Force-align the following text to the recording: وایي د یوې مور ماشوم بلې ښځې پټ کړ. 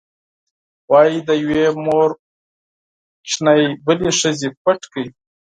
وایي 0.91 1.19
د 1.27 1.29
یوې 1.43 1.65
مور 1.85 2.09
ماشوم 2.17 3.69
بلې 3.85 4.11
ښځې 4.19 4.49
پټ 4.63 4.79
کړ. 4.91 5.05